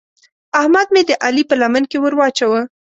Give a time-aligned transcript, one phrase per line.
[0.59, 2.61] احمد مې د علي په لمن کې ور واچاوو.